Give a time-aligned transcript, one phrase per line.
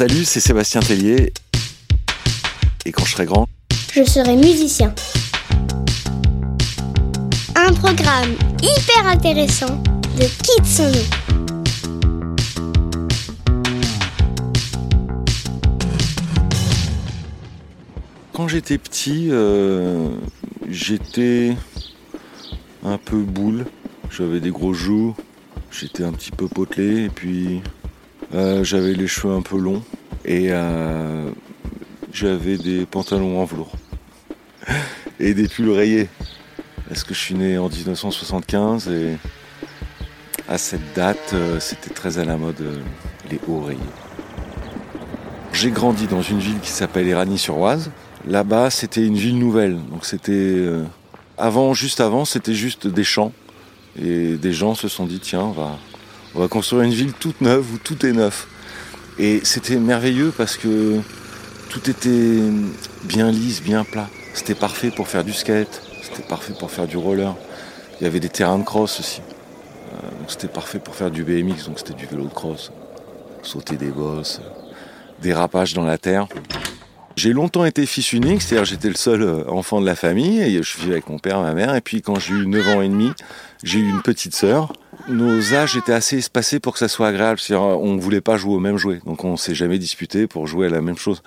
[0.00, 1.30] Salut, c'est Sébastien Tellier.
[2.86, 3.46] Et quand je serai grand,
[3.92, 4.94] je serai musicien.
[7.54, 8.32] Un programme
[8.62, 9.76] hyper intéressant
[10.16, 11.06] de Kids
[18.32, 20.08] Quand j'étais petit, euh,
[20.70, 21.54] j'étais
[22.82, 23.66] un peu boule.
[24.10, 25.14] J'avais des gros joues,
[25.70, 27.60] j'étais un petit peu potelé et puis
[28.34, 29.82] euh, j'avais les cheveux un peu longs
[30.24, 31.30] et euh,
[32.12, 33.72] j'avais des pantalons en velours
[35.18, 36.08] et des pulls rayés.
[36.88, 39.16] Parce que je suis né en 1975 et
[40.48, 42.62] à cette date, euh, c'était très à la mode
[43.30, 43.78] les hauts rayés.
[45.52, 47.90] J'ai grandi dans une ville qui s'appelle Éragny-sur-Oise.
[48.26, 49.78] Là-bas, c'était une ville nouvelle.
[49.90, 50.66] Donc c'était
[51.40, 53.32] avant, juste avant, c'était juste des champs
[54.00, 55.78] et des gens se sont dit, tiens, on va,
[56.34, 58.46] on va construire une ville toute neuve où tout est neuf.
[59.20, 60.98] Et c'était merveilleux parce que
[61.68, 62.40] tout était
[63.04, 64.08] bien lisse, bien plat.
[64.32, 67.36] C'était parfait pour faire du skate, c'était parfait pour faire du roller.
[68.00, 69.20] Il y avait des terrains de cross aussi.
[69.92, 72.72] Euh, c'était parfait pour faire du BMX, donc c'était du vélo de cross.
[73.42, 74.40] Sauter des bosses,
[75.20, 76.26] des rapages dans la terre.
[77.14, 80.62] J'ai longtemps été fils unique, c'est-à-dire j'étais le seul euh, enfant de la famille, et
[80.62, 82.88] je vivais avec mon père ma mère, et puis quand j'ai eu 9 ans et
[82.88, 83.10] demi,
[83.62, 84.72] j'ai eu une petite sœur.
[85.10, 88.36] Nos âges étaient assez espacés pour que ça soit agréable, c'est-à-dire on ne voulait pas
[88.36, 91.22] jouer au même jouet, donc on s'est jamais disputé pour jouer à la même chose.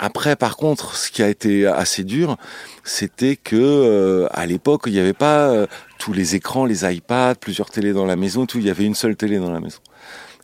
[0.00, 2.36] Après, par contre, ce qui a été assez dur,
[2.84, 5.66] c'était que euh, à l'époque, il n'y avait pas euh,
[5.98, 8.94] tous les écrans, les iPads, plusieurs télés dans la maison, tout, il y avait une
[8.94, 9.78] seule télé dans la maison.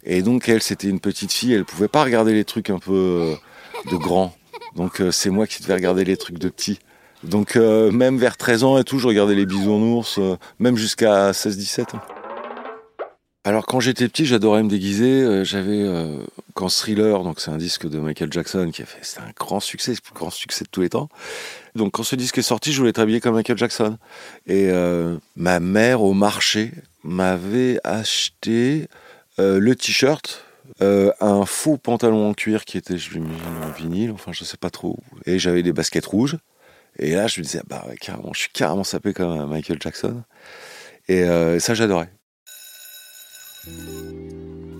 [0.04, 3.36] Et donc elle, c'était une petite fille, elle pouvait pas regarder les trucs un peu
[3.90, 4.32] de grands
[4.76, 6.78] donc euh, c'est moi qui devais regarder les trucs de petits.
[7.24, 11.32] Donc euh, même vers 13 ans et tout, je regardais les bisounours, euh, même jusqu'à
[11.32, 11.86] 16-17.
[13.46, 15.44] Alors quand j'étais petit, j'adorais me déguiser.
[15.44, 15.86] J'avais
[16.54, 19.60] quand Thriller, donc c'est un disque de Michael Jackson qui a fait, c'est un grand
[19.60, 21.08] succès, le plus grand succès de tous les temps.
[21.76, 23.98] Donc quand ce disque est sorti, je voulais être habillé comme Michael Jackson.
[24.48, 24.70] Et
[25.36, 26.72] ma mère au marché
[27.04, 28.88] m'avait acheté
[29.38, 30.46] le t-shirt
[30.82, 34.70] euh, un faux pantalon en cuir qui était, je en vinyle, enfin je sais pas
[34.70, 34.98] trop.
[35.24, 36.36] Et j'avais des baskets rouges.
[36.98, 40.22] Et là, je me disais, bah carrément, je suis carrément sapé comme Michael Jackson.
[41.08, 42.10] Et euh, ça, j'adorais.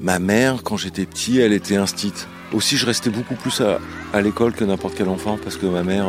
[0.00, 2.28] Ma mère, quand j'étais petit, elle était instite.
[2.52, 6.06] Aussi, je restais beaucoup plus à, l'école que n'importe quel enfant parce que ma mère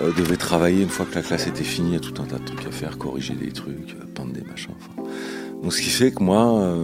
[0.00, 1.90] euh, devait travailler une fois que la classe était finie.
[1.90, 4.42] Il y a tout un tas de trucs à faire, corriger des trucs, peindre des
[4.42, 4.74] machins.
[5.62, 6.76] Donc, ce qui fait que moi,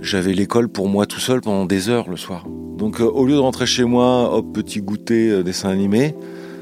[0.00, 2.44] j'avais l'école pour moi tout seul pendant des heures le soir.
[2.80, 6.14] Donc euh, au lieu de rentrer chez moi, hop, petit goûter, euh, dessin animé,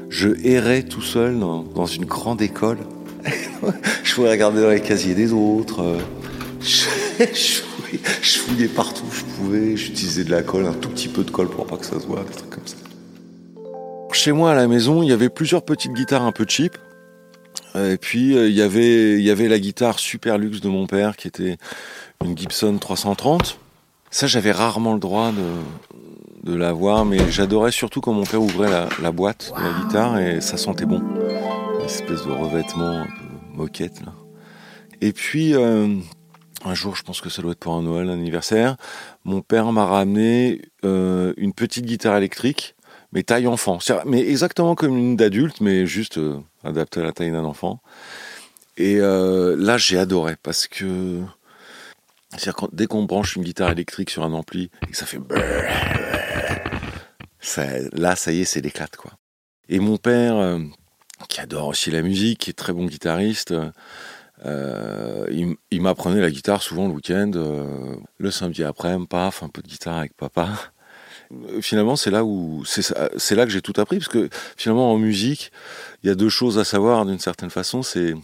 [0.09, 2.79] je errais tout seul dans, une grande école.
[4.03, 5.81] je pouvais regarder dans les casiers des autres.
[5.81, 5.97] Euh,
[8.21, 9.75] je, fouillais, partout où je pouvais.
[9.75, 12.07] J'utilisais de la colle, un tout petit peu de colle pour pas que ça se
[12.07, 12.77] voit, des trucs comme ça.
[14.11, 16.77] Chez moi à la maison, il y avait plusieurs petites guitares un peu cheap.
[17.75, 21.15] Et puis il y avait il y avait la guitare super luxe de mon père
[21.15, 21.57] qui était
[22.23, 23.59] une Gibson 330.
[24.11, 28.69] Ça, j'avais rarement le droit de, de l'avoir, mais j'adorais surtout quand mon père ouvrait
[29.01, 31.01] la, boîte de la guitare et ça sentait bon.
[31.79, 34.13] Une espèce de revêtement un peu moquette, là.
[35.01, 35.95] Et puis, euh,
[36.65, 38.77] un jour, je pense que ça doit être pour un Noël, un anniversaire,
[39.23, 42.75] mon père m'a ramené euh, une petite guitare électrique,
[43.11, 43.79] mais taille enfant.
[44.05, 47.81] Mais exactement comme une d'adulte, mais juste euh, adaptée à la taille d'un enfant.
[48.77, 51.21] Et là, j'ai adoré parce que
[52.31, 55.19] que dès qu'on branche une guitare électrique sur un ampli et que ça fait
[57.93, 59.11] là, ça y est, c'est l'éclate, quoi.
[59.67, 60.59] Et mon père, euh,
[61.27, 63.53] qui adore aussi la musique, qui est très bon guitariste,
[64.45, 69.61] euh, il, m'apprenait la guitare souvent le week-end, euh, le samedi après-midi, paf, un peu
[69.61, 70.49] de guitare avec papa.
[71.61, 75.51] Finalement, c'est là où c'est là que j'ai tout appris, parce que finalement en musique,
[76.03, 77.83] il y a deux choses à savoir d'une certaine façon.
[77.83, 78.15] C'est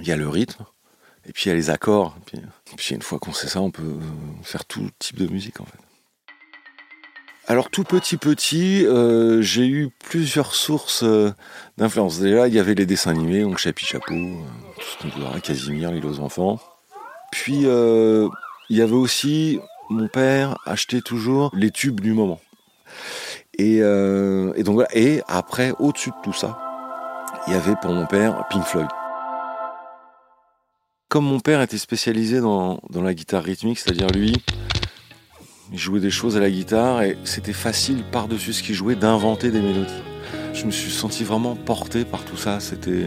[0.00, 0.64] il y a le rythme,
[1.26, 2.16] et puis il y a les accords.
[2.32, 3.98] Et puis, une fois qu'on sait ça, on peut
[4.42, 5.89] faire tout type de musique en fait.
[7.50, 11.32] Alors tout petit petit, euh, j'ai eu plusieurs sources euh,
[11.78, 12.20] d'influence.
[12.20, 14.36] Déjà, il y avait les dessins animés, donc Chapi Chapeau, euh,
[14.76, 16.60] tout ce qu'on voit, Casimir, l'île aux enfants.
[17.32, 19.58] Puis il y avait aussi,
[19.88, 22.38] mon père achetait toujours les tubes du moment.
[23.58, 24.84] Et, donc.
[24.94, 26.56] Et après, au-dessus de tout ça,
[27.48, 28.86] il y avait pour mon père Pink Floyd
[31.10, 34.32] comme mon père était spécialisé dans, la guitare rythmique, c'est-à-dire lui,
[35.72, 39.50] il jouait des choses à la guitare et c'était facile par-dessus ce qu'il jouait d'inventer
[39.50, 40.02] des mélodies.
[40.52, 43.06] Je me suis senti vraiment porté par tout ça, c'était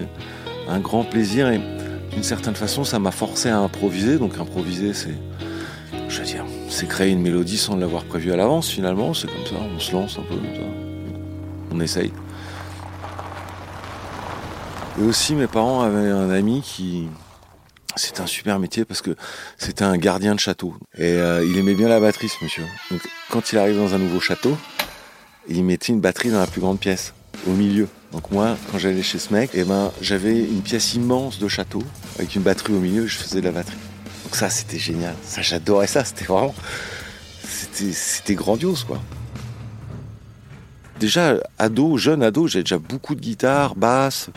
[0.70, 1.60] un grand plaisir et
[2.12, 4.18] d'une certaine façon ça m'a forcé à improviser.
[4.18, 5.18] Donc improviser c'est
[6.08, 9.46] je veux dire, c'est créer une mélodie sans l'avoir prévu à l'avance finalement, c'est comme
[9.46, 10.62] ça, on se lance un peu comme ça.
[11.72, 12.14] On essaye.
[15.00, 17.08] Et aussi mes parents avaient un ami qui,
[17.96, 19.16] c'était un super métier parce que
[19.58, 20.76] c'était un gardien de château.
[20.98, 22.64] Et euh, il aimait bien la batterie, ce monsieur.
[22.92, 24.58] Donc, quand il arrive dans un nouveau château,
[25.48, 27.14] il mettait une batterie dans la plus grande pièce,
[27.48, 27.88] au milieu.
[28.12, 31.84] Donc moi, quand j'allais chez ce mec, eh ben, j'avais une pièce immense de château,
[32.18, 33.78] avec une batterie au milieu, et je faisais de la batterie.
[34.24, 35.16] Donc ça, c'était génial.
[35.40, 36.04] J'adorais ça.
[36.06, 36.56] C'était vraiment...
[37.74, 39.02] C'était grandiose, quoi.
[41.04, 44.30] Déjà, ado, jeune ado, j'avais déjà beaucoup de guitare, basse,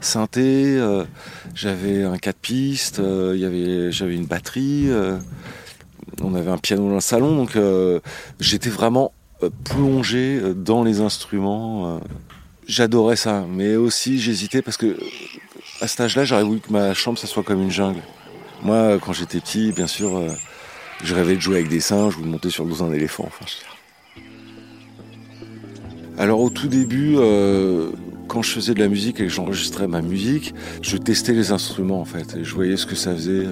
[0.00, 1.02] synthé, euh,
[1.52, 5.18] j'avais un 4 pistes, euh, y avait, j'avais une batterie, euh,
[6.22, 7.98] on avait un piano dans le salon, donc euh,
[8.38, 9.12] j'étais vraiment
[9.64, 12.00] plongé dans les instruments.
[12.68, 14.96] J'adorais ça, mais aussi j'hésitais parce que
[15.80, 18.02] à cet âge-là, j'aurais voulu que ma chambre ça soit comme une jungle.
[18.62, 20.22] Moi, quand j'étais petit, bien sûr,
[21.02, 23.28] je rêvais de jouer avec des singes ou de monter sur le dos d'un éléphant.
[26.18, 27.90] Alors au tout début, euh,
[28.28, 32.00] quand je faisais de la musique et que j'enregistrais ma musique, je testais les instruments
[32.00, 32.36] en fait.
[32.36, 33.46] Et je voyais ce que ça faisait.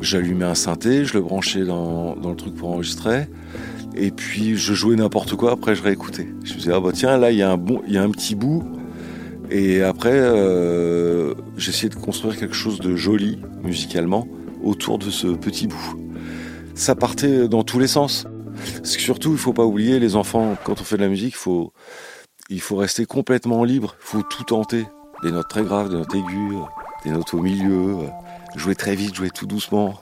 [0.00, 3.28] J'allumais un synthé, je le branchais dans, le truc pour enregistrer.
[3.94, 6.28] Et puis je jouais n'importe quoi, après je réécoutais.
[6.44, 8.10] Je me disais, ah bah tiens, là il y, a un bon, y a un
[8.10, 8.64] petit bout.
[9.50, 14.28] Et après, euh, j'essayais de construire quelque chose de joli musicalement
[14.62, 15.96] autour de ce petit bout.
[16.74, 18.26] Ça partait dans tous les sens.
[18.82, 21.34] Surtout, il faut pas oublier, les enfants, quand on fait de la musique,
[22.48, 23.96] il faut, rester complètement libre.
[24.00, 24.86] Il faut tout tenter.
[25.22, 26.64] Des notes très graves, des notes aiguës,
[27.04, 27.96] des notes au milieu,
[28.56, 30.00] jouer très vite, jouer tout doucement.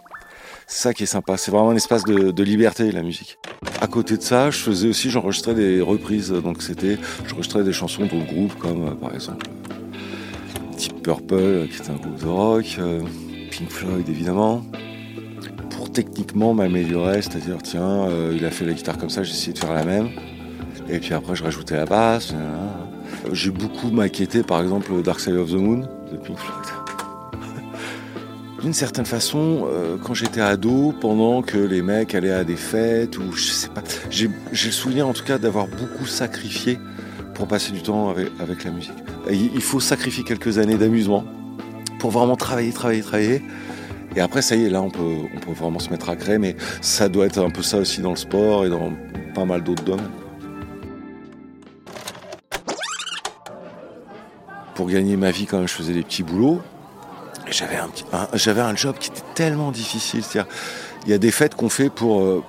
[0.68, 1.36] C'est ça qui est sympa.
[1.36, 3.38] C'est vraiment un espace de, liberté, la musique.
[3.80, 6.30] À côté de ça, je faisais aussi, j'enregistrais des reprises.
[6.30, 9.46] Donc c'était, j'enregistrais des chansons d'autres groupes, comme euh, par exemple
[10.76, 13.00] Deep Purple, qui est un groupe de rock, euh,
[13.50, 14.62] Pink Floyd évidemment.
[15.98, 19.58] Techniquement m'améliorer, c'est-à-dire tiens, euh, il a fait la guitare comme ça, j'ai essayé de
[19.58, 20.10] faire la même.
[20.88, 22.32] Et puis après, je rajoutais la basse.
[22.36, 25.80] euh, J'ai beaucoup maquetté, par exemple, Dark Side of the Moon
[26.12, 26.66] de Pink Floyd.
[28.62, 33.18] D'une certaine façon, euh, quand j'étais ado, pendant que les mecs allaient à des fêtes,
[33.18, 36.78] ou je sais pas, j'ai le souvenir en tout cas d'avoir beaucoup sacrifié
[37.34, 38.92] pour passer du temps avec, la musique.
[39.28, 41.24] Et il faut sacrifier quelques années d'amusement
[41.98, 43.42] pour vraiment travailler, travailler, travailler.
[44.18, 47.08] Et après, ça y est, là, on peut, vraiment se mettre à créer, mais ça
[47.08, 48.90] doit être un peu ça aussi dans le sport et dans
[49.32, 50.10] pas mal d'autres domaines.
[54.74, 56.60] Pour gagner ma vie, quand même, je faisais des petits boulots.
[57.48, 60.24] J'avais un, job qui était tellement difficile.
[61.04, 62.42] Il y a des fêtes qu'on fait pour, euh,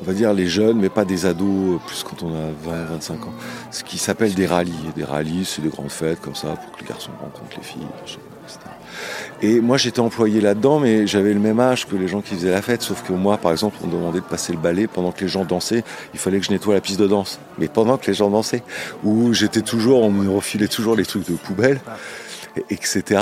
[0.00, 2.84] on va dire, les jeunes, mais pas des ados, euh, plus quand on a 20,
[2.84, 3.34] 25 ans.
[3.70, 4.90] Ce qui s'appelle des rallyes.
[4.96, 7.86] Des rallyes, c'est des grandes fêtes comme ça, pour que les garçons rencontrent les filles.
[9.42, 12.50] Et moi, j'étais employé là-dedans, mais j'avais le même âge que les gens qui faisaient
[12.50, 12.82] la fête.
[12.82, 15.28] Sauf que moi, par exemple, on me demandait de passer le balai pendant que les
[15.28, 15.84] gens dansaient.
[16.14, 17.38] Il fallait que je nettoie la piste de danse.
[17.58, 18.62] Mais pendant que les gens dansaient.
[19.04, 21.80] Ou j'étais toujours, on me refilait toujours les trucs de poubelle,
[22.56, 23.20] et- etc.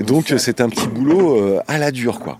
[0.00, 2.38] Donc, c'est un petit boulot euh, à la dure, quoi.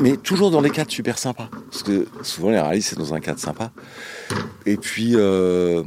[0.00, 1.48] Mais toujours dans des cadres super sympas.
[1.70, 3.70] Parce que souvent, les rallyes, c'est dans un cadre sympa.
[4.66, 5.82] Et puis, euh,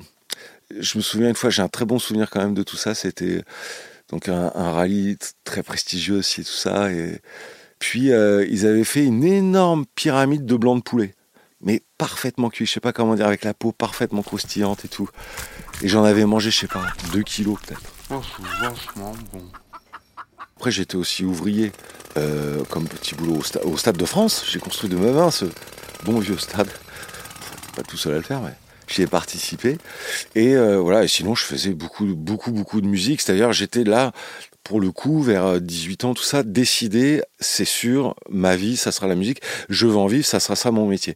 [0.80, 2.96] je me souviens une fois, j'ai un très bon souvenir quand même de tout ça.
[2.96, 3.44] C'était
[4.12, 6.92] donc un, un rallye très prestigieux aussi, et tout ça.
[6.92, 7.19] Et
[7.80, 11.16] puis, euh, ils avaient fait une énorme pyramide de blanc de poulet.
[11.63, 15.10] Mais parfaitement cuit, je sais pas comment dire, avec la peau parfaitement croustillante et tout.
[15.84, 17.82] Et j'en avais mangé, je sais pas, 2 kilos peut-être.
[18.10, 18.22] Oh,
[18.62, 19.44] vachement bon.
[20.58, 21.72] Après, j'étais aussi ouvrier,
[22.18, 24.44] euh, comme petit boulot au, sta- au Stade de France.
[24.48, 25.46] J'ai construit de ma main ce
[26.03, 26.70] bon vieux stade.
[27.75, 28.53] Pas tout seul à le faire, mais
[28.91, 29.77] j'y ai participé.
[30.36, 33.21] Et euh, voilà, et sinon, je faisais beaucoup, beaucoup, beaucoup de musique.
[33.21, 34.12] C'est-à-dire, j'étais là,
[34.63, 38.91] pour le coup, vers euh, 18 ans, tout ça, décidé, c'est sûr, ma vie, ça
[38.91, 39.41] sera la musique.
[39.69, 41.15] Je veux en vivre, ça sera ça mon métier.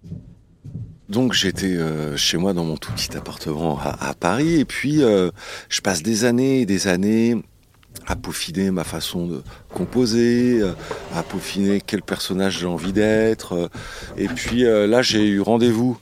[1.07, 5.29] Donc j'étais euh, chez moi dans mon tout petit appartement à, Paris et puis euh,
[5.69, 7.37] je passe des années et des années
[8.07, 10.73] à peaufiner ma façon de composer, euh,
[11.13, 13.53] à peaufiner quel personnage j'ai envie d'être.
[13.53, 13.67] euh,
[14.17, 15.97] Et puis euh, là, j'ai eu rendez-vous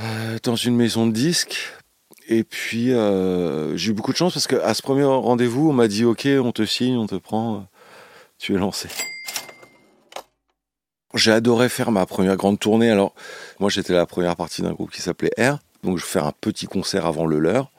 [0.00, 1.72] euh, dans une maison de disques.
[2.28, 5.88] Et puis euh, j'ai eu beaucoup de chance parce qu'à ce premier rendez-vous, on m'a
[5.88, 7.60] dit OK, on te signe, on te prend, euh,
[8.38, 8.88] tu es lancé.
[11.14, 12.90] J'ai adoré faire ma première grande tournée.
[12.90, 13.14] Alors,
[13.60, 15.58] moi, j'étais la première partie d'un groupe qui s'appelait R.
[15.84, 17.70] Donc, je fais un petit concert avant le leur.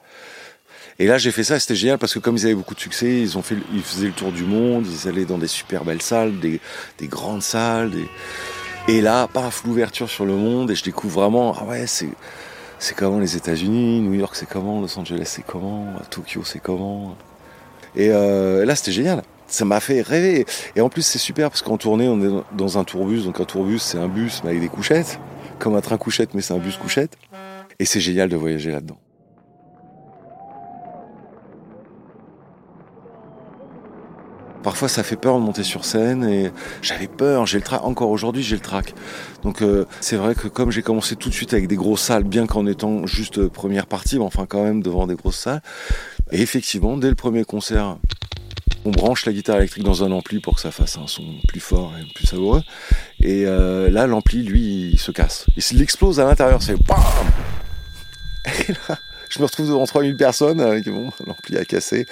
[0.98, 3.20] Et là, j'ai fait ça, c'était génial parce que comme ils avaient beaucoup de succès,
[3.20, 6.00] ils ont fait, ils faisaient le tour du monde, ils allaient dans des super belles
[6.00, 6.60] salles, des,
[6.98, 8.08] des grandes salles, des...
[8.88, 12.08] et là, paf, l'ouverture sur le monde, et je découvre vraiment, ah ouais, c'est,
[12.78, 17.16] c'est comment les États-Unis, New York, c'est comment, Los Angeles, c'est comment, Tokyo, c'est comment.
[17.96, 19.22] Et euh, là, c'était génial.
[19.48, 20.46] ça m'a fait rêver.
[20.76, 23.24] Et en plus, c'est super parce qu'en tournée, on est dans un tourbus.
[23.24, 25.18] Donc un tourbus, c'est un bus mais avec des couchettes,
[25.58, 27.16] comme un train couchette, mais c'est un bus couchette.
[27.78, 28.98] Et c'est génial de voyager là-dedans.
[34.66, 36.50] Parfois, ça fait peur de monter sur scène et
[36.82, 37.46] j'avais peur.
[37.46, 37.84] J'ai le trac.
[37.84, 38.94] Encore aujourd'hui, j'ai le trac.
[39.44, 42.24] Donc, euh, c'est vrai que comme j'ai commencé tout de suite avec des grosses salles,
[42.24, 45.62] bien qu'en étant juste première partie, mais enfin quand même devant des grosses salles.
[46.32, 47.96] Et effectivement, dès le premier concert,
[48.84, 51.60] on branche la guitare électrique dans un ampli pour que ça fasse un son plus
[51.60, 52.64] fort et plus savoureux.
[53.20, 55.46] Et euh, là, l'ampli, lui, il se casse.
[55.56, 56.60] Il explose à l'intérieur.
[56.60, 56.96] C'est BAM
[58.68, 62.06] Et là, je me retrouve devant 3000 personnes avec bon, l'ampli a cassé.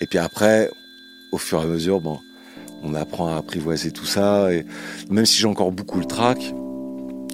[0.00, 0.68] Et puis après,
[1.32, 2.00] au fur et à mesure,
[2.82, 4.52] on apprend à apprivoiser tout ça.
[4.52, 4.64] Et
[5.10, 6.38] même si j'ai encore beaucoup le trac,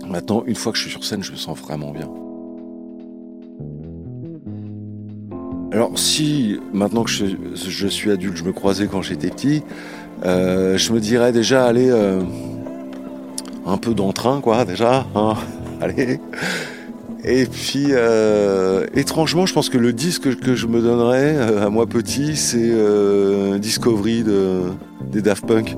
[0.07, 2.09] maintenant, une fois que je suis sur scène, je me sens vraiment bien.
[5.73, 9.63] Alors si maintenant que je, suis adulte, je me croisais quand j'étais petit,
[10.25, 12.23] euh, je me dirais déjà aller euh,
[13.67, 15.35] un peu d'entrain quoi déjà, hein,
[15.83, 16.19] allez,
[17.29, 21.71] et puis, euh, étrangement, je pense que le disque que je me donnerais euh, à
[21.71, 24.61] moi petit, c'est euh, Discovery de,
[25.11, 25.75] des Daft Punk,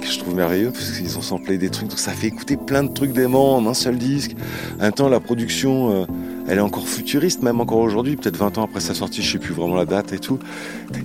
[0.00, 2.82] que je trouve merveilleux parce qu'ils ont samplé des trucs, donc ça fait écouter plein
[2.82, 4.34] de trucs d'aimants en un seul disque.
[4.80, 6.04] Même temps, la production,
[6.48, 9.38] elle est encore futuriste, même encore aujourd'hui, peut-être 20 ans après sa sortie, je sais
[9.38, 10.40] plus vraiment la date et tout.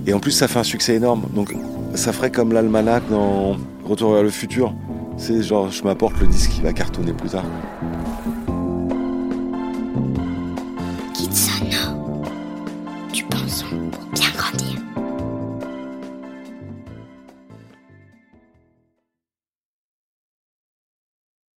[0.08, 1.22] Et en plus, ça fait un succès énorme.
[1.36, 1.54] Donc,
[1.94, 4.74] ça ferait comme l'almanach dans Retour vers le futur.
[5.18, 7.44] C'est genre, je m'apporte le disque qui va cartonner plus tard.